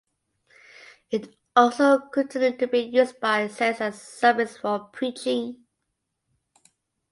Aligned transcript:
It 1.11 1.35
also 1.55 1.99
continued 1.99 2.57
to 2.57 2.65
be 2.67 2.79
used 2.79 3.19
by 3.19 3.47
saints 3.47 3.81
and 3.81 3.93
Sufis 3.93 4.57
for 4.57 4.79
preaching. 4.85 5.63